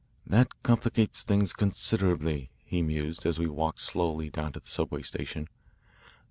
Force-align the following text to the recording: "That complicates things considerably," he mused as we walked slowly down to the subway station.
"That 0.25 0.63
complicates 0.63 1.21
things 1.21 1.53
considerably," 1.53 2.49
he 2.65 2.81
mused 2.81 3.23
as 3.23 3.37
we 3.37 3.45
walked 3.45 3.81
slowly 3.81 4.31
down 4.31 4.51
to 4.53 4.59
the 4.59 4.67
subway 4.67 5.03
station. 5.03 5.47